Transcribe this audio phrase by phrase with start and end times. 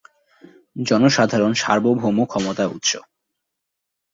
[0.81, 2.91] জনসাধারণ সার্বভৌম ক্ষমতার উৎস।